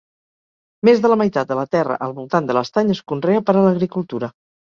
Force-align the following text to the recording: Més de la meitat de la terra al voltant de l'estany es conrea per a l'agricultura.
Més 0.87 1.01
de 1.03 1.11
la 1.11 1.17
meitat 1.21 1.51
de 1.51 1.57
la 1.59 1.65
terra 1.75 1.99
al 2.07 2.15
voltant 2.21 2.49
de 2.49 2.57
l'estany 2.59 2.89
es 2.95 3.03
conrea 3.13 3.45
per 3.51 3.57
a 3.57 3.63
l'agricultura. 3.67 4.31